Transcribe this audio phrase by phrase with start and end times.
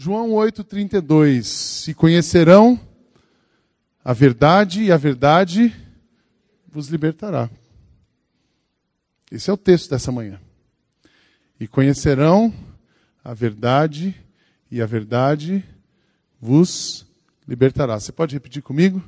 [0.00, 1.88] João 8,32.
[1.88, 2.78] E conhecerão
[4.04, 5.74] a verdade, e a verdade
[6.68, 7.50] vos libertará.
[9.28, 10.40] Esse é o texto dessa manhã.
[11.58, 12.54] E conhecerão
[13.24, 14.14] a verdade,
[14.70, 15.64] e a verdade
[16.40, 17.04] vos
[17.48, 17.98] libertará.
[17.98, 19.02] Você pode repetir comigo?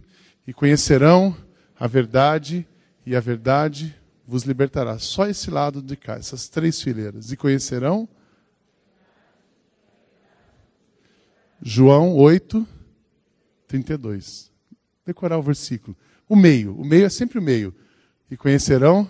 [0.45, 1.36] E conhecerão
[1.79, 2.66] a verdade,
[3.07, 3.95] e a verdade
[4.27, 4.98] vos libertará.
[4.98, 7.30] Só esse lado de cá, essas três fileiras.
[7.30, 8.09] E conhecerão.
[11.62, 12.66] João 8,
[13.66, 14.50] 32.
[15.04, 15.96] Decorar o versículo.
[16.29, 16.75] O meio.
[16.79, 17.75] O meio é sempre o meio.
[18.30, 19.08] E conhecerão.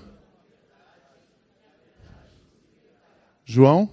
[3.45, 3.91] João.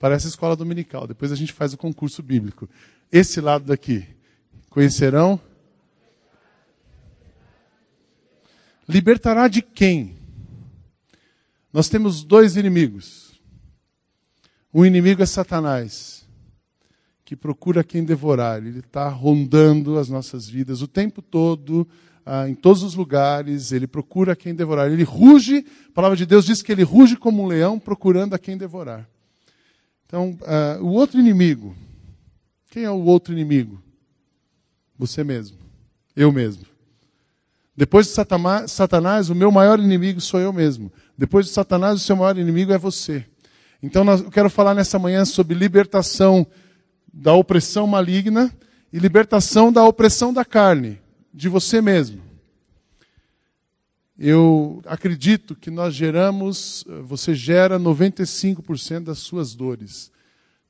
[0.00, 1.06] Parece escola dominical.
[1.06, 2.68] Depois a gente faz o concurso bíblico.
[3.10, 4.06] Esse lado daqui.
[4.70, 5.40] Conhecerão
[8.88, 10.16] Libertará de quem?
[11.72, 13.40] Nós temos dois inimigos.
[14.72, 16.25] Um inimigo é Satanás,
[17.26, 18.64] que procura quem devorar.
[18.64, 21.86] Ele está rondando as nossas vidas o tempo todo,
[22.24, 23.72] ah, em todos os lugares.
[23.72, 24.88] Ele procura quem devorar.
[24.88, 28.38] Ele ruge, a palavra de Deus diz que ele ruge como um leão, procurando a
[28.38, 29.08] quem devorar.
[30.06, 31.74] Então, ah, o outro inimigo.
[32.70, 33.82] Quem é o outro inimigo?
[34.96, 35.58] Você mesmo.
[36.14, 36.64] Eu mesmo.
[37.76, 38.12] Depois de
[38.68, 40.92] Satanás, o meu maior inimigo sou eu mesmo.
[41.18, 43.26] Depois de Satanás, o seu maior inimigo é você.
[43.82, 46.46] Então, eu quero falar nessa manhã sobre libertação
[47.18, 48.54] da opressão maligna
[48.92, 51.00] e libertação da opressão da carne,
[51.32, 52.22] de você mesmo.
[54.18, 60.12] Eu acredito que nós geramos, você gera 95% das suas dores.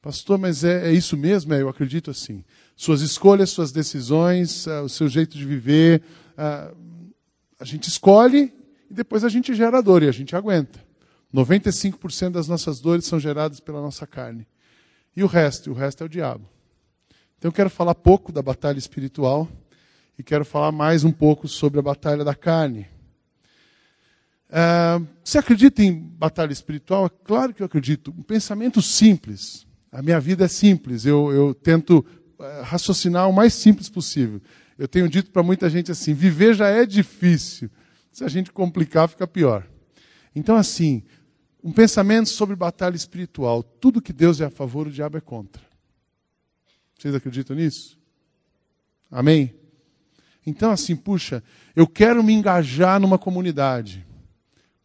[0.01, 1.53] Pastor, mas é, é, isso mesmo?
[1.53, 2.45] É, eu acredito assim.
[2.77, 6.77] Suas escolhas, suas decisões, uh, o seu jeito de viver, uh,
[7.59, 8.53] a gente escolhe
[8.89, 10.79] e depois a gente gera dor e a gente aguenta.
[11.35, 14.47] 95% das nossas dores são geradas pela nossa carne.
[15.17, 15.71] E o resto?
[15.71, 16.47] O resto é o diabo.
[17.39, 19.49] Então eu quero falar pouco da batalha espiritual
[20.19, 22.87] e quero falar mais um pouco sobre a batalha da carne.
[24.49, 27.07] Uh, você acredita em batalha espiritual?
[27.07, 28.15] É claro que eu acredito.
[28.17, 29.67] Um pensamento simples.
[29.91, 31.07] A minha vida é simples.
[31.07, 32.05] Eu, eu tento
[32.39, 34.41] uh, raciocinar o mais simples possível.
[34.79, 37.71] Eu tenho dito para muita gente assim: viver já é difícil.
[38.13, 39.67] Se a gente complicar, fica pior.
[40.35, 41.03] Então, assim,
[41.67, 43.61] um pensamento sobre batalha espiritual.
[43.61, 45.61] Tudo que Deus é a favor, o diabo é contra.
[46.97, 47.99] Vocês acreditam nisso?
[49.11, 49.53] Amém?
[50.47, 51.43] Então, assim, puxa,
[51.75, 54.07] eu quero me engajar numa comunidade.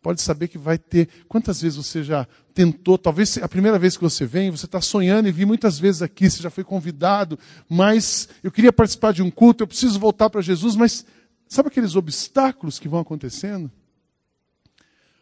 [0.01, 1.07] Pode saber que vai ter.
[1.27, 2.97] Quantas vezes você já tentou?
[2.97, 6.31] Talvez a primeira vez que você vem, você está sonhando e vi muitas vezes aqui,
[6.31, 7.37] você já foi convidado,
[7.69, 11.05] mas eu queria participar de um culto, eu preciso voltar para Jesus, mas
[11.47, 13.71] sabe aqueles obstáculos que vão acontecendo?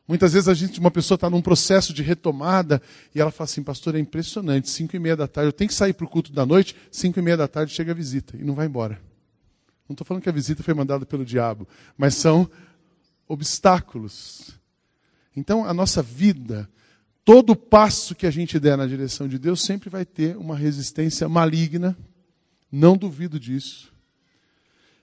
[0.09, 2.81] Muitas vezes a gente, uma pessoa está num processo de retomada
[3.15, 5.73] e ela fala assim, pastor, é impressionante, cinco e meia da tarde, eu tenho que
[5.73, 8.43] sair para o culto da noite, cinco e meia da tarde chega a visita e
[8.43, 8.99] não vai embora.
[9.87, 12.49] Não estou falando que a visita foi mandada pelo diabo, mas são
[13.27, 14.59] obstáculos
[15.39, 16.69] então, a nossa vida,
[17.23, 21.29] todo passo que a gente der na direção de Deus, sempre vai ter uma resistência
[21.29, 21.97] maligna.
[22.71, 23.89] Não duvido disso.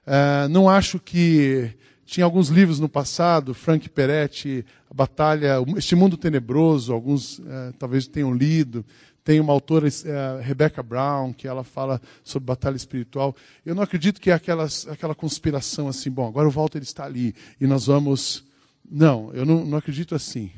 [0.07, 1.71] Uh, não acho que.
[2.07, 8.07] Tinha alguns livros no passado, Frank Peretti, A Batalha, Este Mundo Tenebroso, alguns uh, talvez
[8.07, 8.85] tenham lido.
[9.23, 13.37] Tem uma autora, uh, Rebecca Brown, que ela fala sobre batalha espiritual.
[13.65, 17.35] Eu não acredito que é aquelas, aquela conspiração assim, bom, agora o Walter está ali
[17.61, 18.47] e nós vamos
[18.91, 20.51] não, eu não, não acredito assim.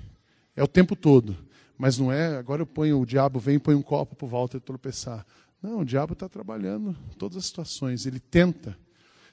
[0.54, 1.36] É o tempo todo.
[1.76, 4.28] Mas não é, agora eu ponho, o diabo vem e põe um copo para o
[4.28, 5.24] Walter tropeçar.
[5.62, 8.04] Não, o diabo está trabalhando em todas as situações.
[8.04, 8.76] Ele tenta.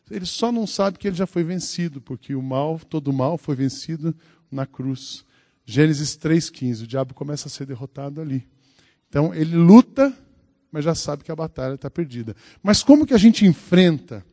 [0.10, 3.38] Ele só não sabe que ele já foi vencido, porque o mal, todo o mal
[3.38, 4.16] foi vencido
[4.52, 5.26] na cruz.
[5.66, 8.48] Gênesis 3,15, o diabo começa a ser derrotado ali.
[9.10, 10.14] Então ele luta,
[10.72, 12.36] mas já sabe que a batalha está perdida.
[12.62, 14.24] Mas como que a gente enfrenta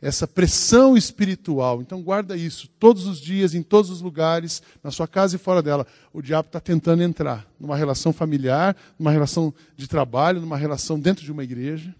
[0.00, 1.80] essa pressão espiritual.
[1.80, 2.68] Então guarda isso.
[2.78, 6.48] Todos os dias, em todos os lugares, na sua casa e fora dela, o diabo
[6.48, 11.44] está tentando entrar numa relação familiar, numa relação de trabalho, numa relação dentro de uma
[11.44, 11.94] igreja.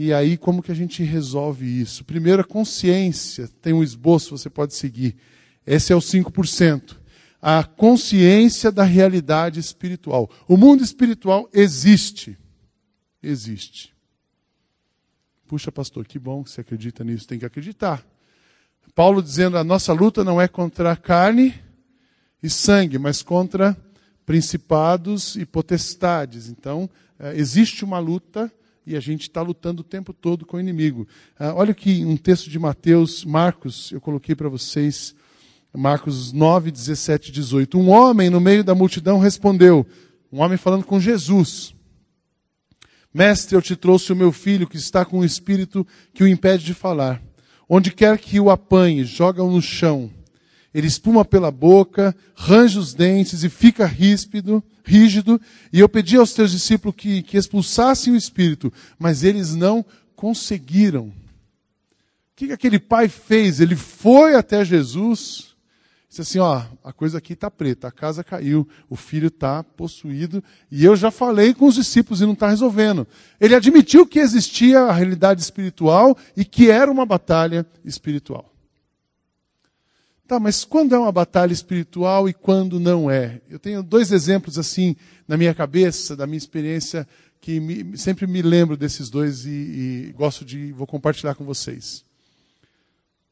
[0.00, 2.04] E aí, como que a gente resolve isso?
[2.04, 3.48] Primeiro, a consciência.
[3.60, 5.16] Tem um esboço, você pode seguir.
[5.66, 6.96] Esse é o 5%.
[7.42, 10.30] A consciência da realidade espiritual.
[10.46, 12.38] O mundo espiritual existe.
[13.20, 13.92] Existe.
[15.48, 17.26] Puxa, pastor, que bom que você acredita nisso.
[17.26, 18.06] Tem que acreditar.
[18.94, 21.52] Paulo dizendo: a nossa luta não é contra carne
[22.40, 23.76] e sangue, mas contra
[24.24, 26.48] principados e potestades.
[26.48, 28.48] Então, é, existe uma luta
[28.88, 31.06] e a gente está lutando o tempo todo com o inimigo.
[31.38, 35.14] Ah, olha aqui um texto de Mateus, Marcos, eu coloquei para vocês,
[35.76, 37.78] Marcos 9, 17 e 18.
[37.78, 39.86] Um homem no meio da multidão respondeu,
[40.32, 41.74] um homem falando com Jesus.
[43.12, 46.64] Mestre, eu te trouxe o meu filho que está com um espírito que o impede
[46.64, 47.22] de falar.
[47.68, 50.10] Onde quer que o apanhe, joga-o no chão.
[50.74, 55.40] Ele espuma pela boca, range os dentes e fica ríspido, rígido.
[55.72, 59.84] E eu pedi aos teus discípulos que, que expulsassem o espírito, mas eles não
[60.14, 61.06] conseguiram.
[61.06, 61.12] O
[62.36, 63.60] que, que aquele pai fez?
[63.60, 65.48] Ele foi até Jesus
[66.08, 70.42] Disse assim, ó, a coisa aqui está preta, a casa caiu, o filho está possuído,
[70.70, 73.06] e eu já falei com os discípulos e não está resolvendo.
[73.38, 78.47] Ele admitiu que existia a realidade espiritual e que era uma batalha espiritual.
[80.28, 83.40] Tá, mas quando é uma batalha espiritual e quando não é?
[83.48, 84.94] Eu tenho dois exemplos assim
[85.26, 87.08] na minha cabeça, da minha experiência,
[87.40, 89.48] que me, sempre me lembro desses dois e,
[90.10, 92.04] e gosto de, vou compartilhar com vocês.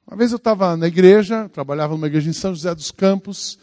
[0.06, 3.58] Uma vez eu estava na igreja, trabalhava numa igreja em São José dos Campos,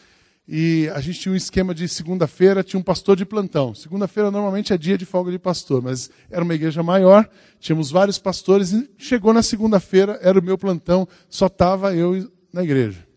[0.48, 3.74] e a gente tinha um esquema de segunda-feira, tinha um pastor de plantão.
[3.74, 7.28] Segunda-feira normalmente é dia de folga de pastor, mas era uma igreja maior,
[7.60, 12.64] tínhamos vários pastores, e chegou na segunda-feira, era o meu plantão, só estava eu na
[12.64, 13.12] igreja.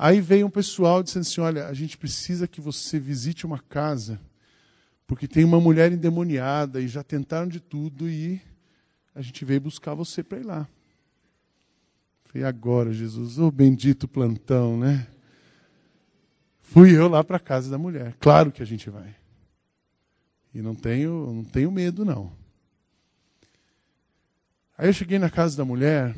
[0.00, 4.20] Aí veio um pessoal dizendo assim: Olha, a gente precisa que você visite uma casa,
[5.08, 8.40] porque tem uma mulher endemoniada e já tentaram de tudo e
[9.12, 10.68] a gente veio buscar você para ir lá.
[12.26, 15.08] Falei, agora, Jesus, o oh, bendito plantão, né?
[16.60, 18.14] Fui eu lá para a casa da mulher.
[18.20, 19.16] Claro que a gente vai.
[20.54, 22.32] E não tenho, não tenho medo, não.
[24.76, 26.14] Aí eu cheguei na casa da mulher.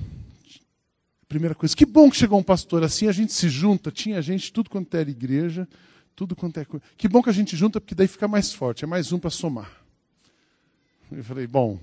[1.30, 3.92] Primeira coisa, que bom que chegou um pastor assim, a gente se junta.
[3.92, 5.68] Tinha gente, tudo quanto era igreja,
[6.16, 6.84] tudo quanto é coisa.
[6.96, 9.30] Que bom que a gente junta, porque daí fica mais forte, é mais um para
[9.30, 9.70] somar.
[11.08, 11.78] Eu falei, bom,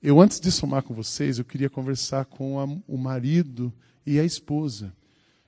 [0.00, 3.72] eu, antes de somar com vocês, eu queria conversar com a, o marido
[4.06, 4.94] e a esposa.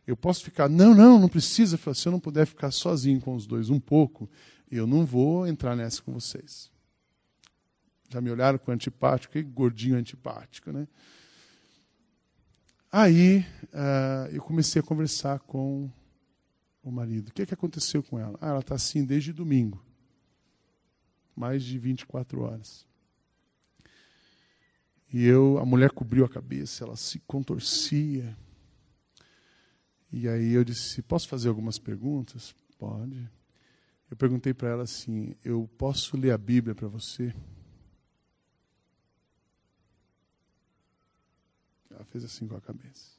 [0.05, 1.79] Eu posso ficar, não, não, não precisa.
[1.79, 4.29] Falei, se eu não puder ficar sozinho com os dois um pouco,
[4.69, 6.73] eu não vou entrar nessa com vocês.
[8.09, 10.89] Já me olharam com antipático, que gordinho antipático, né?
[12.96, 13.41] Aí
[13.73, 15.91] uh, eu comecei a conversar com
[16.81, 17.31] o marido.
[17.31, 18.38] O que, é que aconteceu com ela?
[18.41, 19.85] Ah, ela está assim desde domingo.
[21.35, 22.87] Mais de 24 horas.
[25.12, 28.38] E eu, a mulher cobriu a cabeça, ela se contorcia.
[30.12, 32.55] E aí eu disse: Posso fazer algumas perguntas?
[32.79, 33.29] Pode.
[34.08, 37.35] Eu perguntei para ela assim: Eu posso ler a Bíblia para você?
[41.94, 43.12] Ela fez assim com a cabeça.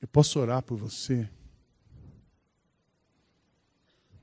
[0.00, 1.28] Eu posso orar por você?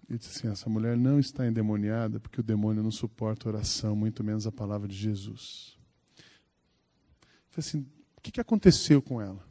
[0.09, 4.23] Eu disse assim: essa mulher não está endemoniada porque o demônio não suporta oração, muito
[4.23, 5.77] menos a palavra de Jesus.
[7.49, 7.85] Falei assim,
[8.17, 9.43] o que, que aconteceu com ela?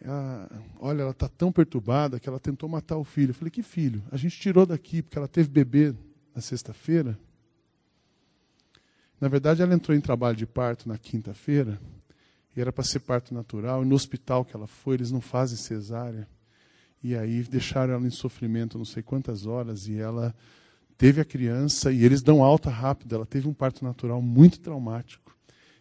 [0.00, 0.48] Ela,
[0.78, 3.30] olha, ela está tão perturbada que ela tentou matar o filho.
[3.30, 4.02] Eu falei, que filho?
[4.10, 5.94] A gente tirou daqui porque ela teve bebê
[6.34, 7.18] na sexta-feira.
[9.20, 11.80] Na verdade, ela entrou em trabalho de parto na quinta-feira
[12.56, 13.82] e era para ser parto natural.
[13.82, 16.28] E no hospital que ela foi, eles não fazem cesárea.
[17.02, 20.34] E aí deixaram ela em sofrimento não sei quantas horas e ela
[20.96, 23.14] teve a criança e eles dão alta rápido.
[23.14, 25.36] Ela teve um parto natural muito traumático.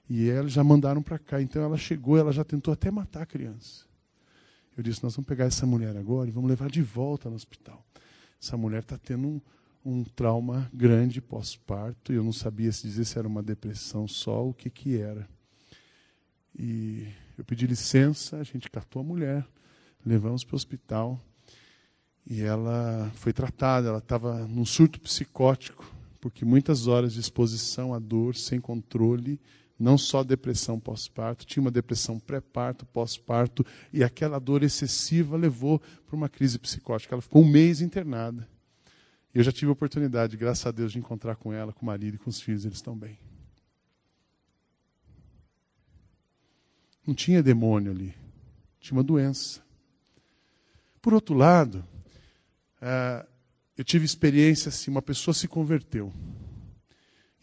[0.09, 1.41] E eles já mandaram para cá.
[1.41, 3.85] Então ela chegou, ela já tentou até matar a criança.
[4.75, 7.83] Eu disse: Nós vamos pegar essa mulher agora e vamos levar de volta no hospital.
[8.41, 9.41] Essa mulher está tendo um,
[9.87, 12.11] um trauma grande pós-parto.
[12.11, 15.25] Eu não sabia se dizer se era uma depressão só, o que, que era.
[16.53, 17.07] E
[17.37, 19.47] eu pedi licença, a gente catou a mulher,
[20.05, 21.17] levamos para o hospital.
[22.29, 27.99] E ela foi tratada, ela estava num surto psicótico, porque muitas horas de exposição à
[27.99, 29.39] dor, sem controle,
[29.79, 36.15] não só depressão pós-parto, tinha uma depressão pré-parto, pós-parto, e aquela dor excessiva levou para
[36.17, 37.15] uma crise psicótica.
[37.15, 38.45] Ela ficou um mês internada.
[39.37, 42.15] Eu já tive a oportunidade, graças a Deus, de encontrar com ela, com o marido
[42.15, 43.19] e com os filhos, eles estão bem.
[47.05, 48.15] Não tinha demônio ali,
[48.79, 49.61] tinha uma doença.
[50.99, 51.87] Por outro lado,
[52.81, 53.27] uh,
[53.77, 56.11] eu tive experiência assim, uma pessoa se converteu.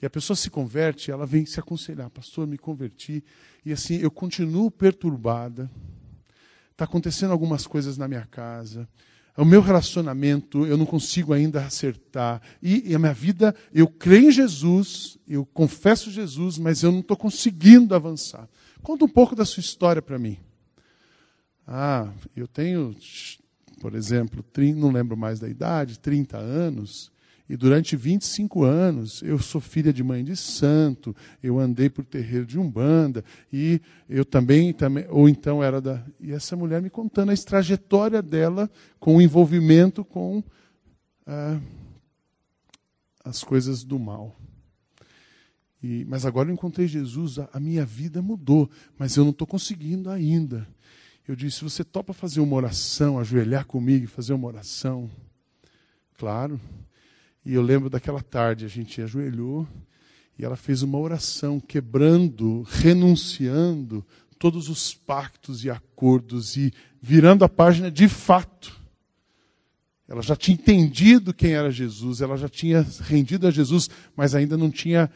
[0.03, 3.23] E a pessoa se converte, ela vem se aconselhar, pastor, me converti.
[3.65, 5.71] E assim, eu continuo perturbada.
[6.73, 8.89] Está acontecendo algumas coisas na minha casa.
[9.37, 12.41] O meu relacionamento, eu não consigo ainda acertar.
[12.63, 17.01] E, e a minha vida, eu creio em Jesus, eu confesso Jesus, mas eu não
[17.01, 18.49] estou conseguindo avançar.
[18.81, 20.39] Conta um pouco da sua história para mim.
[21.67, 22.95] Ah, eu tenho,
[23.81, 27.11] por exemplo, 30, não lembro mais da idade, 30 anos.
[27.49, 32.47] E durante 25 anos eu sou filha de mãe de santo, eu andei por terreiro
[32.47, 33.23] de Umbanda,
[33.53, 36.03] e eu também, também ou então era da.
[36.19, 40.43] E essa mulher me contando a trajetória dela com o envolvimento com
[41.27, 41.61] a,
[43.23, 44.35] as coisas do mal.
[45.83, 49.47] E, mas agora eu encontrei Jesus, a, a minha vida mudou, mas eu não estou
[49.47, 50.67] conseguindo ainda.
[51.29, 55.11] Eu disse: você topa fazer uma oração, ajoelhar comigo e fazer uma oração?
[56.17, 56.59] Claro.
[57.45, 59.69] E eu lembro daquela tarde, a gente ajoelhou
[60.39, 64.05] e ela fez uma oração, quebrando, renunciando
[64.39, 68.81] todos os pactos e acordos e virando a página de fato.
[70.09, 74.57] Ela já tinha entendido quem era Jesus, ela já tinha rendido a Jesus, mas ainda
[74.57, 75.11] não tinha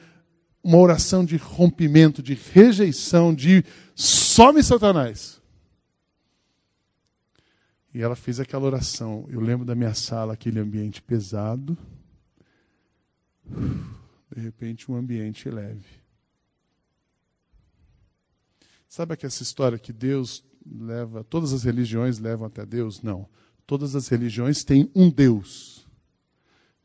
[0.62, 5.40] uma oração de rompimento, de rejeição, de some Satanás.
[7.92, 9.26] E ela fez aquela oração.
[9.28, 11.76] Eu lembro da minha sala, aquele ambiente pesado.
[14.34, 15.86] De repente, um ambiente leve.
[18.88, 23.02] Sabe que essa história que Deus leva, todas as religiões levam até Deus?
[23.02, 23.28] Não.
[23.66, 25.86] Todas as religiões têm um Deus.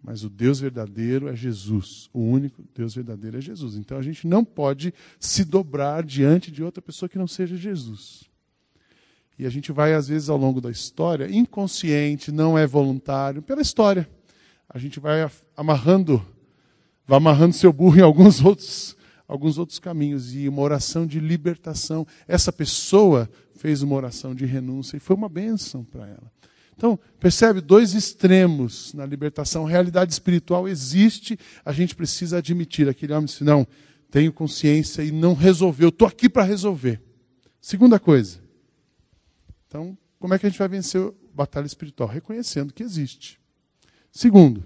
[0.04, 2.10] Mas o Deus verdadeiro é Jesus.
[2.12, 3.76] O único Deus verdadeiro é Jesus.
[3.76, 8.30] Então a gente não pode se dobrar diante de outra pessoa que não seja Jesus.
[9.40, 13.62] E a gente vai, às vezes, ao longo da história, inconsciente, não é voluntário, pela
[13.62, 14.08] história.
[14.70, 16.24] A gente vai amarrando,
[17.06, 18.96] vai amarrando seu burro em alguns outros,
[19.28, 20.34] alguns outros caminhos.
[20.36, 22.06] E uma oração de libertação.
[22.28, 26.32] Essa pessoa fez uma oração de renúncia e foi uma bênção para ela.
[26.76, 29.66] Então, percebe dois extremos na libertação.
[29.66, 32.90] A realidade espiritual existe, a gente precisa admitir.
[32.90, 33.68] Aquele homem disse: Não,
[34.10, 37.02] tenho consciência e não resolveu, estou aqui para resolver.
[37.62, 38.40] Segunda coisa,
[39.68, 42.08] então, como é que a gente vai vencer a batalha espiritual?
[42.08, 43.40] Reconhecendo que existe.
[44.12, 44.64] Segundo,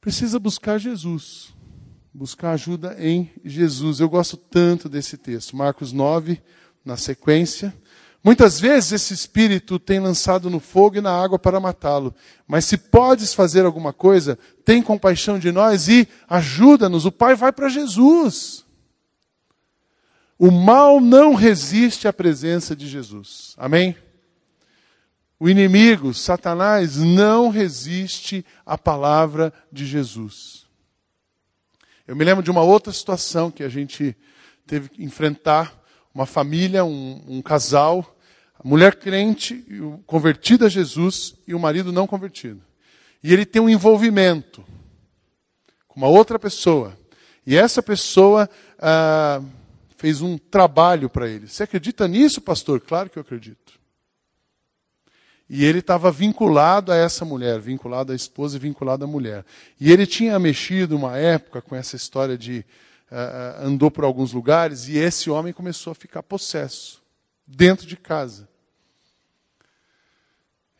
[0.00, 1.52] precisa buscar Jesus.
[2.12, 4.00] Buscar ajuda em Jesus.
[4.00, 5.56] Eu gosto tanto desse texto.
[5.56, 6.40] Marcos 9,
[6.84, 7.74] na sequência.
[8.22, 12.14] Muitas vezes esse espírito tem lançado no fogo e na água para matá-lo.
[12.46, 17.06] Mas se podes fazer alguma coisa, tem compaixão de nós e ajuda-nos.
[17.06, 18.64] O Pai vai para Jesus.
[20.38, 23.54] O mal não resiste à presença de Jesus.
[23.56, 23.96] Amém?
[25.40, 30.66] O inimigo, Satanás, não resiste à palavra de Jesus.
[32.06, 34.14] Eu me lembro de uma outra situação que a gente
[34.66, 35.80] teve que enfrentar.
[36.14, 38.16] Uma família, um, um casal,
[38.58, 39.64] a mulher crente,
[40.06, 42.60] convertida a Jesus, e o marido não convertido.
[43.22, 44.62] E ele tem um envolvimento
[45.88, 46.98] com uma outra pessoa.
[47.46, 48.50] E essa pessoa.
[48.78, 49.40] Ah,
[50.00, 51.46] fez um trabalho para ele.
[51.46, 52.80] Você acredita nisso, pastor?
[52.80, 53.79] Claro que eu acredito.
[55.52, 59.44] E ele estava vinculado a essa mulher, vinculado à esposa e vinculado à mulher.
[59.80, 62.64] E ele tinha mexido uma época com essa história de
[63.10, 67.02] uh, andou por alguns lugares e esse homem começou a ficar possesso
[67.44, 68.48] dentro de casa.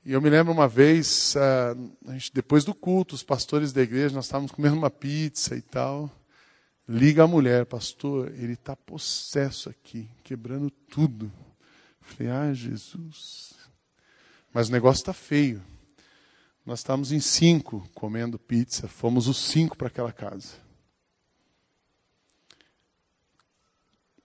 [0.05, 4.15] E eu me lembro uma vez, uh, gente, depois do culto, os pastores da igreja,
[4.15, 6.09] nós estávamos comendo uma pizza e tal.
[6.89, 11.31] Liga a mulher, pastor, ele está possesso aqui, quebrando tudo.
[12.01, 13.60] falei, ah, Jesus.
[14.53, 15.63] Mas o negócio está feio.
[16.65, 20.55] Nós estávamos em cinco comendo pizza, fomos os cinco para aquela casa.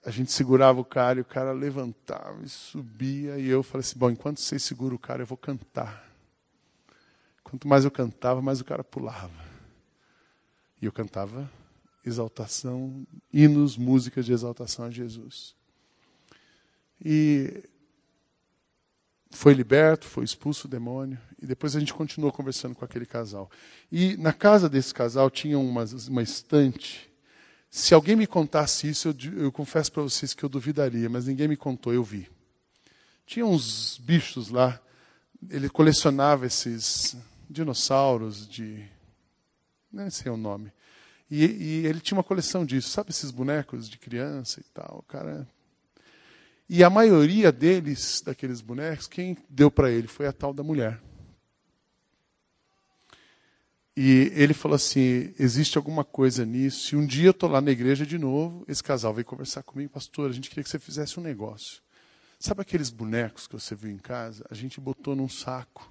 [0.04, 3.38] A gente segurava o cara e o cara levantava e subia.
[3.38, 6.08] E eu falei assim: bom, enquanto você segura o cara, eu vou cantar.
[7.42, 9.44] Quanto mais eu cantava, mais o cara pulava.
[10.80, 11.50] E eu cantava
[12.04, 15.56] exaltação, hinos, músicas de exaltação a Jesus.
[17.04, 17.64] E
[19.36, 23.50] foi liberto, foi expulso o demônio, e depois a gente continuou conversando com aquele casal.
[23.92, 27.08] E na casa desse casal tinha uma, uma estante.
[27.70, 31.46] Se alguém me contasse isso, eu, eu confesso para vocês que eu duvidaria, mas ninguém
[31.46, 32.28] me contou, eu vi.
[33.26, 34.80] Tinha uns bichos lá,
[35.50, 37.16] ele colecionava esses
[37.48, 38.84] dinossauros de.
[39.92, 40.72] Nem sei o nome.
[41.30, 45.46] E, e, ele tinha uma coleção disso, sabe esses bonecos de criança e tal, cara.
[46.68, 51.00] E a maioria deles, daqueles bonecos, quem deu para ele foi a tal da mulher.
[53.96, 56.94] E ele falou assim: existe alguma coisa nisso.
[56.94, 59.92] E um dia eu estou lá na igreja de novo, esse casal veio conversar comigo,
[59.92, 61.80] pastor, a gente queria que você fizesse um negócio.
[62.38, 64.44] Sabe aqueles bonecos que você viu em casa?
[64.50, 65.90] A gente botou num saco.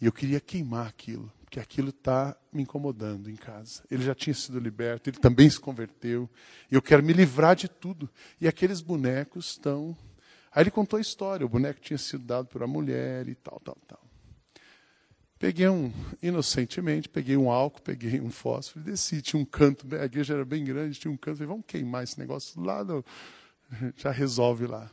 [0.00, 3.82] E eu queria queimar aquilo que aquilo está me incomodando em casa.
[3.90, 6.28] Ele já tinha sido liberto, ele também se converteu.
[6.70, 8.10] Eu quero me livrar de tudo.
[8.40, 9.96] E aqueles bonecos estão.
[10.52, 13.60] Aí ele contou a história: o boneco tinha sido dado por uma mulher e tal,
[13.60, 14.06] tal, tal.
[15.38, 19.20] Peguei um, inocentemente, peguei um álcool, peguei um fósforo e desci.
[19.20, 21.36] Tinha um canto, a igreja era bem grande, tinha um canto.
[21.36, 23.04] Falei, vamos queimar esse negócio lá, no,
[23.96, 24.90] já resolve lá.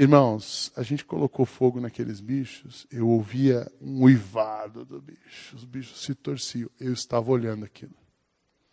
[0.00, 6.00] Irmãos, a gente colocou fogo naqueles bichos, eu ouvia um uivado do bicho, os bichos
[6.00, 7.96] se torciam, eu estava olhando aquilo.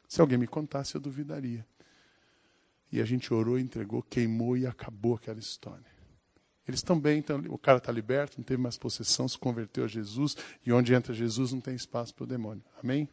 [0.08, 1.66] Se alguém me contasse, eu duvidaria.
[2.92, 5.88] E a gente orou, entregou, queimou e acabou aquela história.
[6.68, 10.38] Eles também, então, o cara está liberto, não teve mais possessão, se converteu a Jesus,
[10.64, 12.64] e onde entra Jesus não tem espaço para o demônio.
[12.84, 13.10] Amém?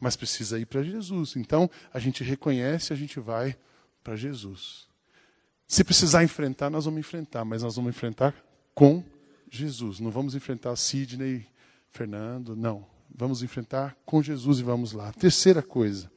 [0.00, 1.36] Mas precisa ir para Jesus.
[1.36, 3.56] Então, a gente reconhece, a gente vai
[4.02, 4.89] para Jesus.
[5.70, 8.34] Se precisar enfrentar, nós vamos enfrentar, mas nós vamos enfrentar
[8.74, 9.04] com
[9.48, 10.00] Jesus.
[10.00, 11.46] Não vamos enfrentar Sidney,
[11.92, 12.84] Fernando, não.
[13.08, 15.12] Vamos enfrentar com Jesus e vamos lá.
[15.12, 16.10] Terceira coisa,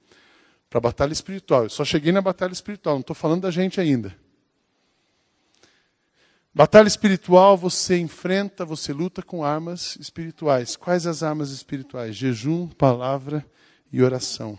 [0.72, 1.66] para a batalha espiritual.
[1.66, 4.18] Eu só cheguei na batalha espiritual, não estou falando da gente ainda.
[6.52, 10.76] Batalha espiritual, você enfrenta, você luta com armas espirituais.
[10.76, 12.16] Quais as armas espirituais?
[12.16, 13.46] Jejum, palavra
[13.92, 14.58] e oração.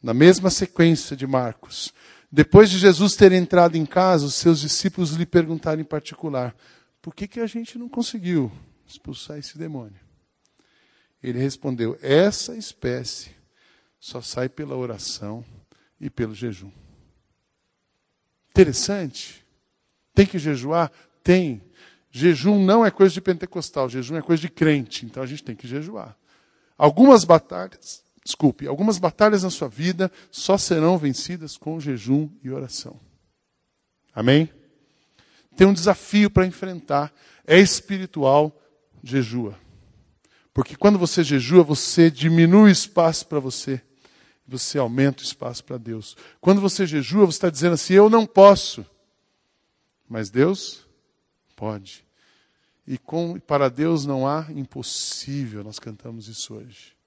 [0.00, 1.92] Na mesma sequência de Marcos.
[2.30, 6.54] Depois de Jesus ter entrado em casa, os seus discípulos lhe perguntaram em particular:
[7.00, 8.52] por que, que a gente não conseguiu
[8.86, 9.98] expulsar esse demônio?
[11.22, 13.30] Ele respondeu: essa espécie
[13.98, 15.44] só sai pela oração
[16.00, 16.70] e pelo jejum.
[18.50, 19.44] Interessante.
[20.14, 20.92] Tem que jejuar?
[21.22, 21.62] Tem.
[22.10, 25.54] Jejum não é coisa de pentecostal, jejum é coisa de crente, então a gente tem
[25.54, 26.16] que jejuar.
[26.76, 33.00] Algumas batalhas desculpe, algumas batalhas na sua vida só serão vencidas com jejum e oração.
[34.14, 34.50] Amém?
[35.56, 37.10] Tem um desafio para enfrentar,
[37.46, 38.54] é espiritual,
[39.02, 39.58] jejua.
[40.52, 43.80] Porque quando você jejua, você diminui o espaço para você,
[44.46, 46.14] você aumenta o espaço para Deus.
[46.38, 48.84] Quando você jejua, você está dizendo assim: eu não posso,
[50.06, 50.86] mas Deus
[51.56, 52.04] pode.
[52.86, 56.97] E com, para Deus não há impossível, nós cantamos isso hoje.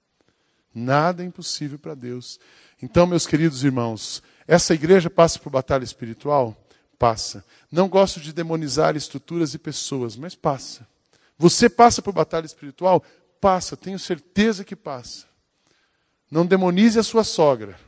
[0.74, 2.40] Nada é impossível para Deus.
[2.82, 6.56] Então, meus queridos irmãos, essa igreja passa por batalha espiritual?
[6.98, 7.44] Passa.
[7.70, 10.86] Não gosto de demonizar estruturas e pessoas, mas passa.
[11.38, 13.02] Você passa por batalha espiritual?
[13.40, 15.26] Passa, tenho certeza que passa.
[16.30, 17.78] Não demonize a sua sogra.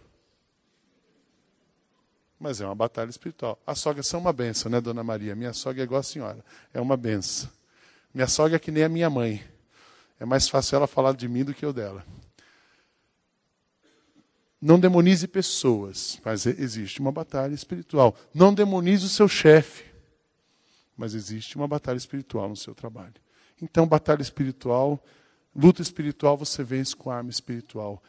[2.38, 3.58] Mas é uma batalha espiritual.
[3.66, 5.34] As sogras são uma benção, né, dona Maria?
[5.34, 6.44] Minha sogra é igual a senhora.
[6.73, 7.49] É uma benção.
[8.12, 9.42] Minha sogra é que nem a minha mãe.
[10.20, 12.04] É mais fácil ela falar de mim do que eu dela.
[14.64, 18.16] Não demonize pessoas, mas existe uma batalha espiritual.
[18.32, 19.84] Não demonize o seu chefe,
[20.96, 23.12] mas existe uma batalha espiritual no seu trabalho.
[23.60, 25.04] Então, batalha espiritual,
[25.54, 28.02] luta espiritual, você vence com arma espiritual.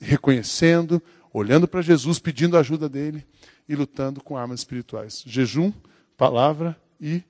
[0.00, 3.26] Reconhecendo, olhando para Jesus, pedindo a ajuda dele
[3.68, 5.22] e lutando com armas espirituais.
[5.26, 5.70] Jejum,
[6.16, 7.22] palavra e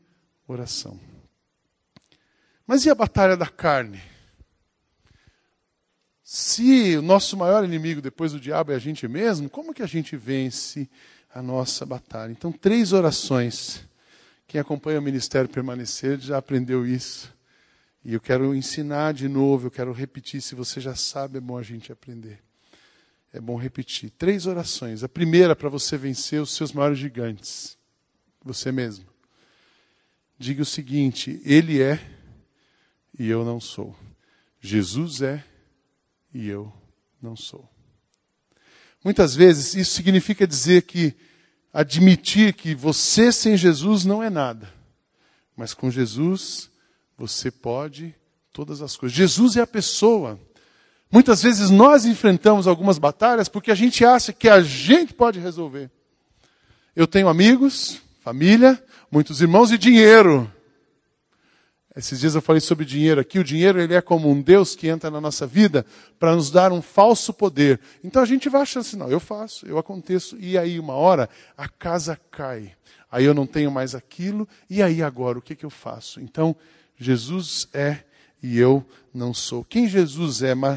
[0.46, 0.96] oração.
[2.64, 4.00] Mas e a batalha da carne?
[6.30, 9.86] Se o nosso maior inimigo depois do diabo é a gente mesmo, como que a
[9.86, 10.86] gente vence
[11.32, 12.30] a nossa batalha?
[12.30, 13.82] Então, três orações.
[14.46, 17.34] Quem acompanha o Ministério Permanecer já aprendeu isso.
[18.04, 20.42] E eu quero ensinar de novo, eu quero repetir.
[20.42, 22.38] Se você já sabe, é bom a gente aprender.
[23.32, 24.10] É bom repetir.
[24.10, 25.02] Três orações.
[25.02, 27.78] A primeira, para você vencer os seus maiores gigantes.
[28.44, 29.06] Você mesmo.
[30.38, 31.98] Diga o seguinte: Ele é
[33.18, 33.96] e eu não sou.
[34.60, 35.42] Jesus é
[36.32, 36.72] e eu
[37.20, 37.68] não sou.
[39.04, 41.14] Muitas vezes isso significa dizer que
[41.72, 44.72] admitir que você sem Jesus não é nada,
[45.56, 46.70] mas com Jesus
[47.16, 48.14] você pode
[48.52, 49.16] todas as coisas.
[49.16, 50.38] Jesus é a pessoa.
[51.10, 55.90] Muitas vezes nós enfrentamos algumas batalhas porque a gente acha que a gente pode resolver.
[56.94, 60.52] Eu tenho amigos, família, muitos irmãos e dinheiro.
[61.98, 63.40] Esses dias eu falei sobre dinheiro aqui.
[63.40, 65.84] O dinheiro ele é como um Deus que entra na nossa vida
[66.16, 67.80] para nos dar um falso poder.
[68.04, 70.36] Então a gente vai achando assim, não, eu faço, eu aconteço.
[70.38, 72.70] E aí uma hora a casa cai.
[73.10, 74.46] Aí eu não tenho mais aquilo.
[74.70, 76.20] E aí agora o que, que eu faço?
[76.20, 76.54] Então
[76.96, 78.04] Jesus é
[78.40, 79.64] e eu não sou.
[79.64, 80.54] Quem Jesus é?
[80.54, 80.68] Uh,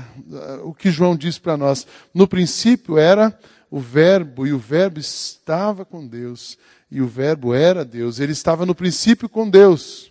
[0.63, 1.85] o que João diz para nós?
[2.11, 3.37] No princípio era
[3.69, 6.57] o Verbo e o Verbo estava com Deus
[6.89, 8.19] e o Verbo era Deus.
[8.19, 10.10] Ele estava no princípio com Deus.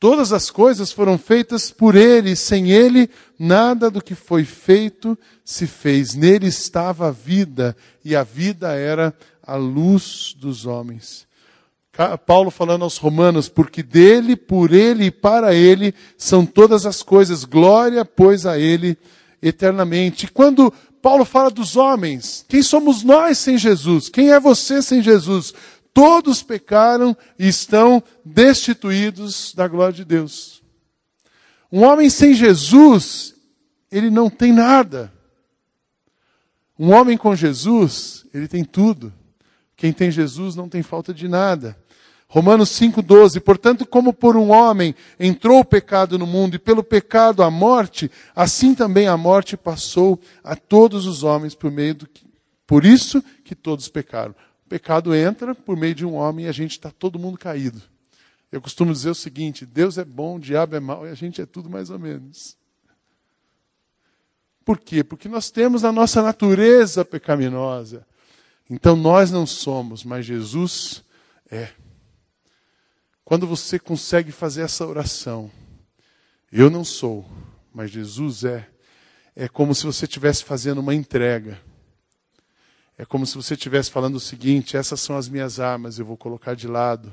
[0.00, 5.66] Todas as coisas foram feitas por Ele, sem Ele, nada do que foi feito se
[5.66, 6.14] fez.
[6.14, 11.28] Nele estava a vida, e a vida era a luz dos homens.
[12.24, 17.44] Paulo falando aos Romanos, porque dele, por ele e para ele são todas as coisas,
[17.44, 18.96] glória, pois a ele
[19.42, 20.24] eternamente.
[20.24, 24.08] E quando Paulo fala dos homens, quem somos nós sem Jesus?
[24.08, 25.52] Quem é você sem Jesus?
[25.92, 30.62] Todos pecaram e estão destituídos da glória de Deus.
[31.70, 33.34] Um homem sem Jesus,
[33.90, 35.12] ele não tem nada.
[36.78, 39.12] Um homem com Jesus, ele tem tudo.
[39.76, 41.76] Quem tem Jesus não tem falta de nada.
[42.30, 47.42] Romanos 5,12: Portanto, como por um homem entrou o pecado no mundo, e pelo pecado
[47.42, 52.24] a morte, assim também a morte passou a todos os homens por meio do que.
[52.66, 54.34] Por isso que todos pecaram.
[54.70, 57.82] Pecado entra por meio de um homem e a gente está todo mundo caído.
[58.52, 61.42] Eu costumo dizer o seguinte: Deus é bom, o diabo é mau e a gente
[61.42, 62.56] é tudo mais ou menos.
[64.64, 65.02] Por quê?
[65.02, 68.06] Porque nós temos a nossa natureza pecaminosa.
[68.70, 71.02] Então nós não somos, mas Jesus
[71.50, 71.70] é.
[73.24, 75.50] Quando você consegue fazer essa oração,
[76.52, 77.28] eu não sou,
[77.74, 78.68] mas Jesus é,
[79.34, 81.60] é como se você estivesse fazendo uma entrega.
[83.00, 86.18] É como se você estivesse falando o seguinte: essas são as minhas armas, eu vou
[86.18, 87.10] colocar de lado.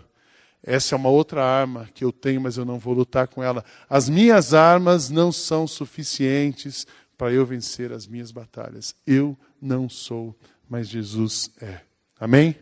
[0.62, 3.64] Essa é uma outra arma que eu tenho, mas eu não vou lutar com ela.
[3.90, 6.86] As minhas armas não são suficientes
[7.18, 8.94] para eu vencer as minhas batalhas.
[9.06, 10.36] Eu não sou,
[10.68, 11.80] mas Jesus é.
[12.20, 12.60] Amém?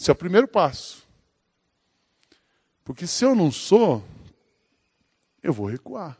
[0.00, 1.06] Esse é o primeiro passo.
[2.82, 4.02] Porque se eu não sou,
[5.42, 6.16] eu vou recuar.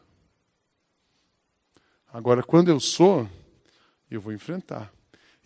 [2.13, 3.27] Agora, quando eu sou,
[4.11, 4.93] eu vou enfrentar.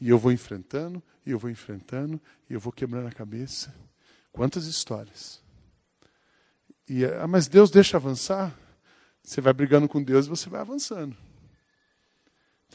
[0.03, 3.73] E eu vou enfrentando, e eu vou enfrentando, e eu vou quebrando a cabeça.
[4.33, 5.41] Quantas histórias.
[6.89, 8.53] E, ah, mas Deus deixa avançar?
[9.23, 11.15] Você vai brigando com Deus e você vai avançando.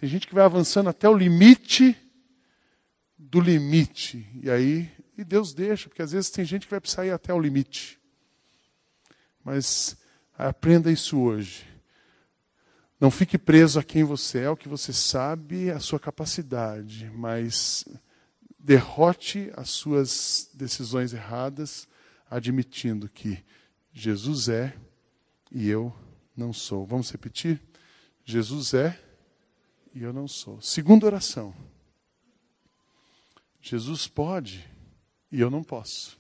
[0.01, 1.95] Tem gente que vai avançando até o limite
[3.19, 4.27] do limite.
[4.43, 7.35] E aí, e Deus deixa, porque às vezes tem gente que vai precisar ir até
[7.35, 8.01] o limite.
[9.45, 9.99] Mas
[10.33, 11.67] aprenda isso hoje.
[13.01, 17.85] Não fique preso a quem você é, o que você sabe, a sua capacidade, mas
[18.59, 21.87] derrote as suas decisões erradas,
[22.29, 23.43] admitindo que
[23.93, 24.77] Jesus é
[25.51, 25.95] e eu
[26.37, 26.85] não sou.
[26.85, 27.63] Vamos repetir?
[28.25, 29.01] Jesus é
[29.95, 30.61] e eu não sou.
[30.61, 31.55] Segunda oração.
[33.61, 34.69] Jesus pode
[35.31, 36.19] e eu não posso.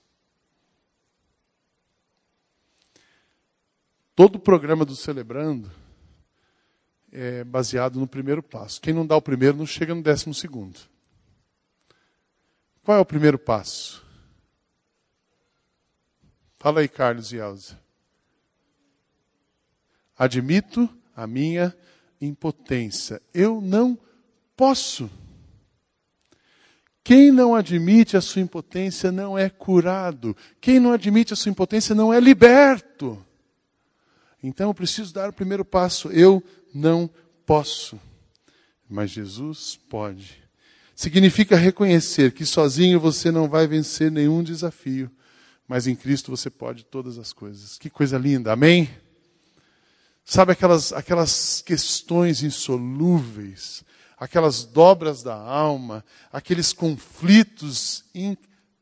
[4.14, 5.70] Todo o programa do Celebrando
[7.12, 8.80] é baseado no primeiro passo.
[8.80, 10.78] Quem não dá o primeiro não chega no décimo segundo.
[12.82, 14.04] Qual é o primeiro passo?
[16.58, 17.78] Fala aí, Carlos e Elza.
[20.16, 21.74] Admito a minha
[22.20, 23.22] impotência.
[23.32, 23.98] Eu não
[24.56, 25.10] posso.
[27.04, 30.36] Quem não admite a sua impotência não é curado.
[30.60, 33.24] Quem não admite a sua impotência não é liberto.
[34.42, 36.10] Então eu preciso dar o primeiro passo.
[36.10, 36.42] Eu
[36.78, 37.10] não
[37.44, 38.00] posso,
[38.88, 40.42] mas Jesus pode.
[40.94, 45.10] Significa reconhecer que sozinho você não vai vencer nenhum desafio,
[45.66, 47.76] mas em Cristo você pode todas as coisas.
[47.78, 48.88] Que coisa linda, amém?
[50.24, 53.82] Sabe aquelas, aquelas questões insolúveis,
[54.18, 58.04] aquelas dobras da alma, aqueles conflitos.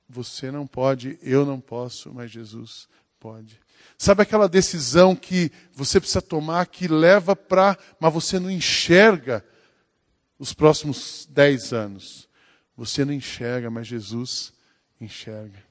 [0.08, 3.60] Você não pode, eu não posso, mas Jesus pode.
[3.98, 9.44] Sabe aquela decisão que você precisa tomar que leva para, mas você não enxerga
[10.38, 12.28] os próximos dez anos.
[12.76, 14.52] Você não enxerga, mas Jesus
[15.00, 15.64] enxerga.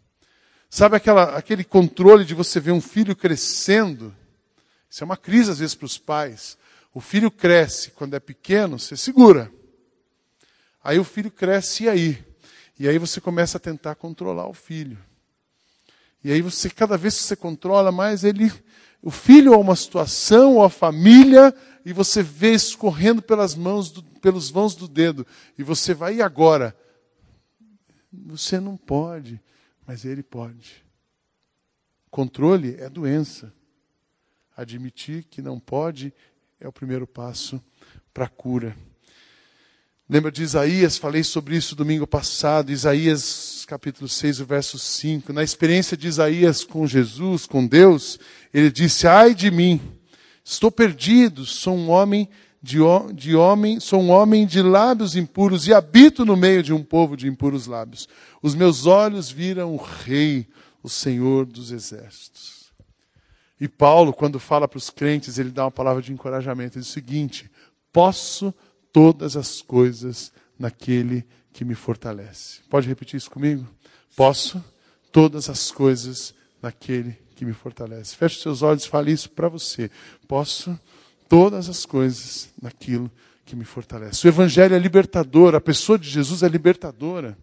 [0.69, 4.13] Sabe aquela, aquele controle de você ver um filho crescendo?
[4.89, 6.57] Isso é uma crise às vezes para os pais.
[6.93, 9.51] O filho cresce, quando é pequeno, você segura.
[10.83, 12.25] Aí o filho cresce e aí?
[12.79, 14.97] E aí você começa a tentar controlar o filho.
[16.25, 18.51] E aí você, cada vez que você controla mais, ele,
[18.99, 21.53] o filho ou uma situação, ou a família,
[21.85, 25.23] e você vê escorrendo pelas mãos, do, pelos vãos do dedo.
[25.55, 26.75] E você vai, e agora?
[28.11, 29.39] Você não pode,
[29.85, 30.83] mas ele pode.
[32.09, 33.53] Controle é doença.
[34.57, 36.11] Admitir que não pode
[36.59, 37.63] é o primeiro passo
[38.11, 38.75] para a cura.
[40.07, 40.99] Lembra de Isaías?
[40.99, 42.71] Falei sobre isso domingo passado.
[42.71, 45.33] Isaías, capítulo 6, verso 5.
[45.33, 48.19] Na experiência de Isaías com Jesus, com Deus,
[48.53, 49.81] ele disse: Ai de mim,
[50.43, 52.29] estou perdido, sou um homem
[52.61, 52.77] de,
[53.15, 57.17] de homem, sou um homem de lábios impuros e habito no meio de um povo
[57.17, 58.07] de impuros lábios.
[58.43, 60.47] Os meus olhos viram o Rei,
[60.83, 62.71] o Senhor dos exércitos.
[63.59, 66.77] E Paulo, quando fala para os crentes, ele dá uma palavra de encorajamento.
[66.77, 67.49] Ele diz o seguinte:
[67.91, 68.53] Posso
[68.95, 72.61] todas as coisas naquele que me fortalece.
[72.69, 73.67] Pode repetir isso comigo?
[74.15, 74.63] Posso
[75.11, 78.15] todas as coisas naquele que me fortalece.
[78.15, 79.91] Feche seus olhos e fale isso para você.
[80.29, 80.79] Posso
[81.27, 83.11] todas as coisas naquilo
[83.45, 84.25] que me fortalece.
[84.25, 87.37] O Evangelho é libertador, a pessoa de Jesus é libertadora.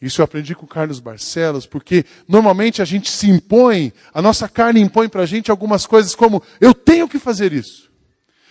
[0.00, 4.80] Isso eu aprendi com Carlos Barcelos, porque normalmente a gente se impõe, a nossa carne
[4.80, 7.92] impõe para a gente algumas coisas como: eu tenho que fazer isso.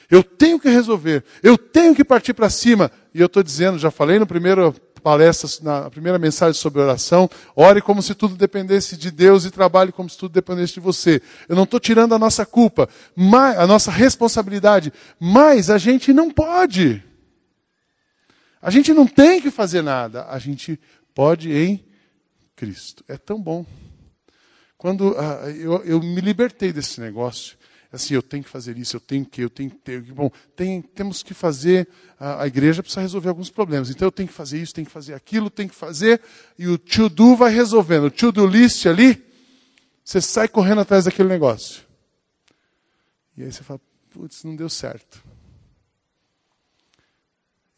[0.10, 2.92] Eu tenho que resolver, eu tenho que partir para cima.
[3.14, 7.82] E eu estou dizendo, já falei no primeiro palestra, na primeira mensagem sobre oração, ore
[7.82, 11.22] como se tudo dependesse de Deus e trabalhe como se tudo dependesse de você.
[11.48, 12.88] Eu não estou tirando a nossa culpa,
[13.58, 17.04] a nossa responsabilidade, mas a gente não pode.
[18.62, 20.80] A gente não tem que fazer nada, a gente
[21.14, 21.86] pode em
[22.56, 23.04] Cristo.
[23.10, 23.66] É tão bom.
[24.78, 27.58] Quando uh, eu, eu me libertei desse negócio,
[27.94, 30.02] assim, eu tenho que fazer isso, eu tenho que, eu tenho que ter.
[30.02, 31.88] Bom, tem, temos que fazer,
[32.20, 33.92] a, a, igreja precisa resolver alguns problemas.
[33.92, 36.20] Então eu tenho que fazer isso, tenho que fazer aquilo, tenho que fazer,
[36.58, 38.06] e o to-do vai resolvendo.
[38.06, 39.24] O to-do list ali,
[40.04, 41.84] você sai correndo atrás daquele negócio.
[43.38, 43.80] E aí você fala,
[44.10, 45.24] putz, não deu certo.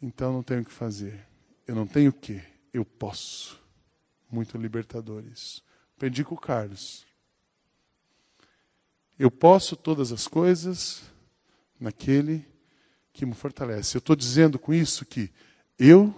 [0.00, 1.26] Então não tenho o que fazer.
[1.66, 2.40] Eu não tenho o que,
[2.72, 3.60] eu posso.
[4.30, 5.62] Muito libertador isso.
[5.94, 7.06] Aprendi com o Carlos.
[9.18, 11.02] Eu posso todas as coisas
[11.80, 12.46] naquele
[13.12, 13.96] que me fortalece.
[13.96, 15.30] Eu estou dizendo com isso que
[15.78, 16.14] eu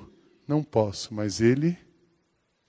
[0.47, 1.79] não posso, mas Ele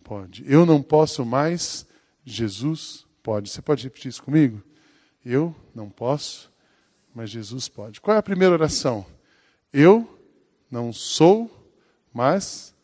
[0.03, 0.43] pode.
[0.47, 1.85] Eu não posso mais,
[2.23, 3.49] Jesus pode.
[3.49, 4.61] Você pode repetir isso comigo?
[5.25, 6.51] Eu não posso,
[7.13, 7.99] mas Jesus pode.
[7.99, 9.05] Qual é a primeira oração?
[9.73, 10.19] Eu
[10.69, 11.49] não sou,
[12.13, 12.75] mas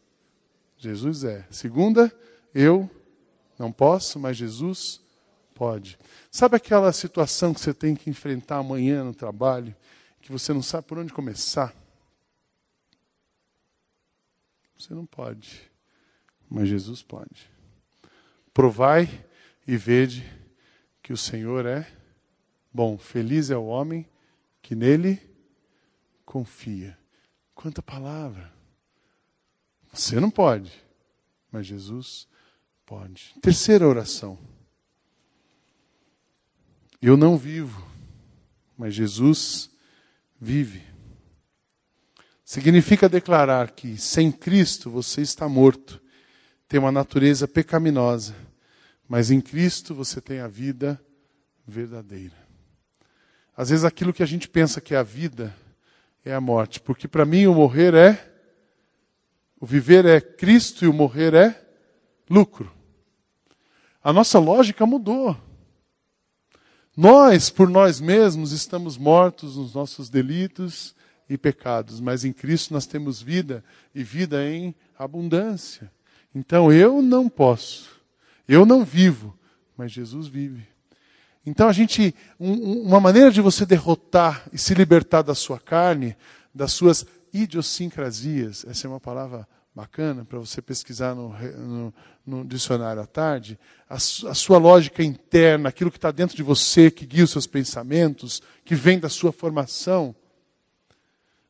[0.78, 1.46] Jesus é.
[1.50, 2.12] Segunda,
[2.54, 2.90] eu
[3.58, 5.02] não posso, mas Jesus
[5.56, 5.98] Pode.
[6.30, 9.74] Sabe aquela situação que você tem que enfrentar amanhã no trabalho,
[10.22, 11.74] que você não sabe por onde começar?
[14.78, 15.72] Você não pode,
[16.50, 17.50] mas Jesus pode.
[18.54, 19.26] Provai
[19.66, 20.30] e vede
[21.02, 21.90] que o Senhor é
[22.74, 22.98] bom.
[22.98, 24.06] Feliz é o homem
[24.62, 25.22] que nele
[26.26, 26.98] confia.
[27.54, 28.54] Quanta palavra!
[29.94, 30.74] Você não pode,
[31.50, 32.28] mas Jesus
[32.86, 33.34] pode.
[33.42, 34.38] Terceira oração.
[37.08, 37.88] Eu não vivo,
[38.76, 39.70] mas Jesus
[40.42, 40.82] vive.
[42.44, 46.02] Significa declarar que sem Cristo você está morto,
[46.68, 48.36] tem uma natureza pecaminosa,
[49.08, 51.00] mas em Cristo você tem a vida
[51.68, 52.34] verdadeira.
[53.56, 55.56] Às vezes aquilo que a gente pensa que é a vida
[56.26, 58.34] é a morte, porque para mim o morrer é
[59.62, 61.68] o viver é Cristo e o morrer é
[62.28, 62.72] lucro.
[64.04, 65.45] A nossa lógica mudou.
[66.96, 70.96] Nós, por nós mesmos, estamos mortos nos nossos delitos
[71.30, 75.92] e pecados, mas em Cristo nós temos vida e vida em abundância.
[76.34, 77.90] Então eu não posso,
[78.48, 79.38] eu não vivo,
[79.76, 80.66] mas Jesus vive.
[81.46, 86.16] Então a gente, um, uma maneira de você derrotar e se libertar da sua carne,
[86.54, 91.94] das suas idiosincrasias, essa é uma palavra bacana para você pesquisar no, no,
[92.26, 93.60] no, dicionário à tarde,
[93.90, 97.46] a, a sua lógica interna, aquilo que está dentro de você, que guia os seus
[97.46, 100.16] pensamentos, que vem da sua formação.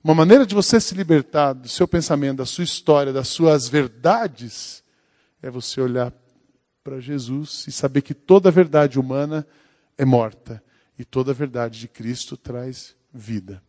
[0.03, 4.83] Uma maneira de você se libertar do seu pensamento, da sua história, das suas verdades,
[5.41, 6.11] é você olhar
[6.83, 9.45] para Jesus e saber que toda verdade humana
[9.97, 10.63] é morta
[10.97, 13.61] e toda verdade de Cristo traz vida.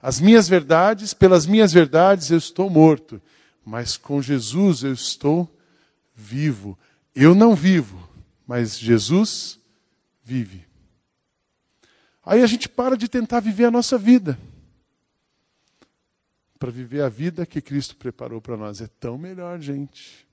[0.00, 3.20] As minhas verdades, pelas minhas verdades eu estou morto
[3.64, 5.48] mas com Jesus eu estou
[6.14, 6.78] vivo.
[7.14, 8.08] Eu não vivo,
[8.46, 9.58] mas Jesus
[10.22, 10.66] vive.
[12.24, 14.38] Aí a gente para de tentar viver a nossa vida.
[16.58, 18.80] Para viver a vida que Cristo preparou para nós.
[18.80, 20.26] É tão melhor, gente.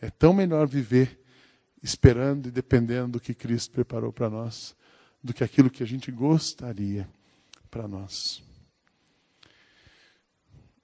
[0.00, 1.20] É tão melhor viver
[1.82, 4.74] esperando e dependendo do que Cristo preparou para nós,
[5.22, 7.06] do que aquilo que a gente gostaria
[7.70, 8.42] para nós.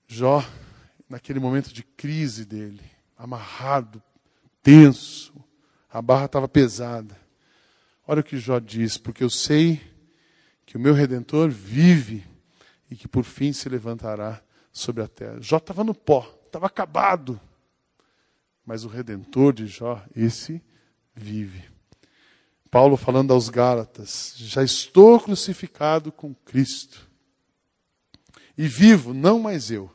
[0.06, 0.44] Jó
[1.10, 2.84] naquele momento de crise dele,
[3.18, 4.00] amarrado,
[4.62, 5.34] tenso,
[5.90, 7.18] a barra estava pesada.
[8.06, 9.80] Olha o que Jó diz: porque eu sei
[10.64, 12.24] que o meu redentor vive
[12.88, 14.40] e que por fim se levantará
[14.72, 15.40] sobre a terra.
[15.40, 17.40] Jó estava no pó, estava acabado.
[18.64, 20.62] Mas o redentor de Jó, esse
[21.12, 21.64] vive.
[22.70, 27.10] Paulo falando aos Gálatas: já estou crucificado com Cristo.
[28.56, 29.90] E vivo, não mais eu,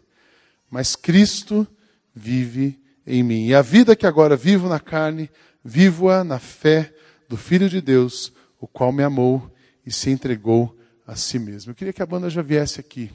[0.70, 1.68] mas Cristo
[2.14, 3.48] vive em mim.
[3.48, 5.30] E a vida que agora vivo na carne,
[5.64, 6.94] vivo-a na fé
[7.28, 9.54] do Filho de Deus, o qual me amou
[9.86, 11.72] e se entregou a si mesmo.
[11.72, 13.12] Eu queria que a banda já viesse aqui.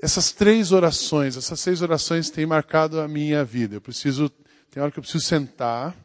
[0.00, 3.76] Essas três orações, essas seis orações têm marcado a minha vida.
[3.76, 4.30] Eu preciso,
[4.70, 5.96] tem hora que eu preciso sentar,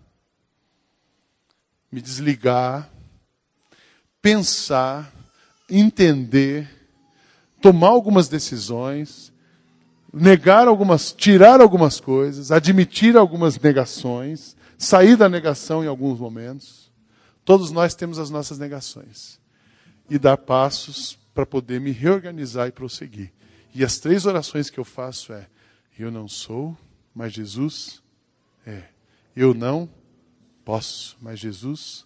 [1.92, 2.90] me desligar,
[4.20, 5.14] pensar,
[5.70, 6.68] entender,
[7.64, 9.32] tomar algumas decisões,
[10.12, 16.92] negar algumas, tirar algumas coisas, admitir algumas negações, sair da negação em alguns momentos.
[17.46, 19.40] Todos nós temos as nossas negações.
[20.10, 23.32] E dar passos para poder me reorganizar e prosseguir.
[23.74, 25.48] E as três orações que eu faço é:
[25.98, 26.78] Eu não sou,
[27.16, 28.04] mas Jesus
[28.68, 28.84] é.
[29.34, 29.90] Eu não
[30.66, 32.06] posso, mas Jesus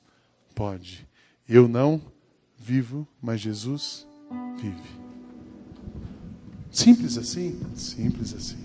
[0.54, 1.08] pode.
[1.50, 2.00] Eu não
[2.60, 4.08] vivo, mas Jesus
[4.62, 5.07] vive.
[6.78, 7.56] Simples assim?
[7.74, 8.60] Simples assim.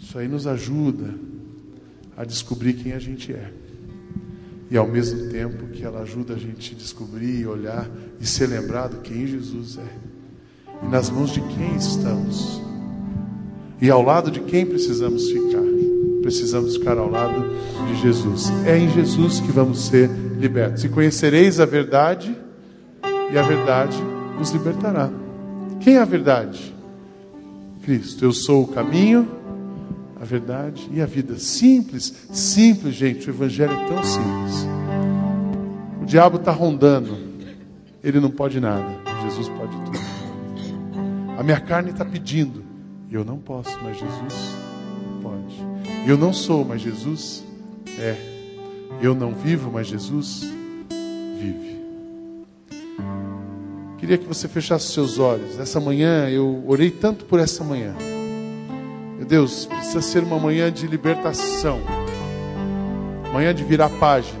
[0.00, 1.14] Isso aí nos ajuda
[2.16, 3.52] a descobrir quem a gente é.
[4.70, 7.86] E ao mesmo tempo que ela ajuda a gente a descobrir, olhar
[8.18, 10.86] e ser lembrado quem Jesus é.
[10.86, 12.62] E nas mãos de quem estamos.
[13.78, 15.60] E ao lado de quem precisamos ficar.
[16.22, 17.44] Precisamos ficar ao lado
[17.88, 18.48] de Jesus.
[18.64, 20.82] É em Jesus que vamos ser libertos.
[20.82, 22.34] E conhecereis a verdade,
[23.30, 23.98] e a verdade
[24.40, 25.19] os libertará.
[25.80, 26.74] Quem é a verdade?
[27.82, 28.24] Cristo.
[28.24, 29.28] Eu sou o caminho,
[30.20, 31.38] a verdade e a vida.
[31.38, 33.28] Simples, simples, gente.
[33.28, 34.66] O Evangelho é tão simples.
[36.02, 37.16] O diabo está rondando,
[38.04, 39.00] ele não pode nada.
[39.22, 39.98] Jesus pode tudo.
[41.38, 42.62] A minha carne está pedindo,
[43.10, 44.56] eu não posso, mas Jesus
[45.22, 45.56] pode.
[46.06, 47.42] Eu não sou, mas Jesus
[47.98, 48.14] é.
[49.00, 50.44] Eu não vivo, mas Jesus
[51.38, 51.79] vive.
[54.10, 55.56] Queria que você fechasse seus olhos.
[55.60, 57.94] Essa manhã eu orei tanto por essa manhã.
[59.16, 61.78] Meu Deus, precisa ser uma manhã de libertação,
[63.32, 64.40] manhã de virar página,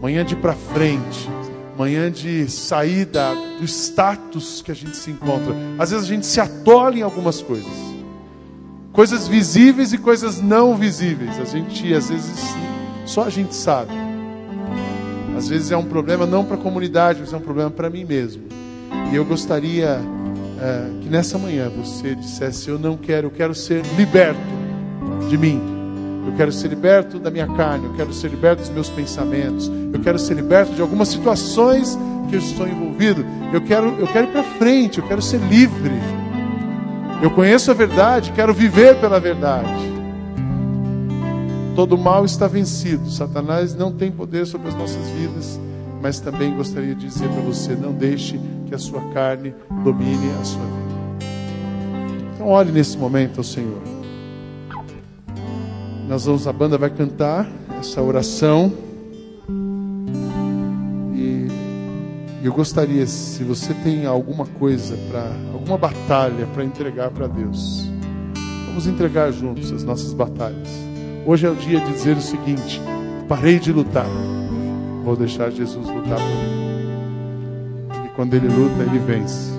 [0.00, 1.28] manhã de ir para frente,
[1.76, 5.54] manhã de sair da, do status que a gente se encontra.
[5.78, 7.76] Às vezes a gente se atola em algumas coisas,
[8.90, 11.38] coisas visíveis e coisas não visíveis.
[11.38, 12.40] A gente, às vezes,
[13.04, 13.92] só a gente sabe.
[15.36, 18.06] Às vezes é um problema não para a comunidade, mas é um problema para mim
[18.06, 18.63] mesmo.
[19.12, 20.00] E eu gostaria
[20.60, 24.40] é, que nessa manhã você dissesse: Eu não quero, eu quero ser liberto
[25.28, 25.60] de mim.
[26.26, 30.00] Eu quero ser liberto da minha carne, eu quero ser liberto dos meus pensamentos, eu
[30.00, 33.24] quero ser liberto de algumas situações que eu estou envolvido.
[33.52, 35.92] Eu quero, eu quero ir para frente, eu quero ser livre.
[37.22, 39.92] Eu conheço a verdade, quero viver pela verdade.
[41.76, 43.10] Todo mal está vencido.
[43.10, 45.60] Satanás não tem poder sobre as nossas vidas,
[46.04, 50.44] mas também gostaria de dizer para você: não deixe que a sua carne domine a
[50.44, 51.24] sua vida.
[52.34, 53.80] Então, olhe nesse momento ao Senhor.
[56.06, 58.70] Nós vamos, a banda vai cantar essa oração.
[61.14, 61.48] E
[62.42, 67.88] eu gostaria, se você tem alguma coisa para, alguma batalha para entregar para Deus,
[68.66, 70.68] vamos entregar juntos as nossas batalhas.
[71.24, 72.78] Hoje é o dia de dizer o seguinte:
[73.26, 74.04] parei de lutar,
[75.04, 76.64] vou deixar Jesus lutar por mim.
[78.16, 79.52] Quando ele luta, ele vence.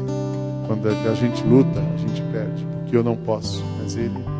[0.65, 2.65] Quando a gente luta, a gente perde.
[2.81, 4.34] Porque eu não posso, mas ele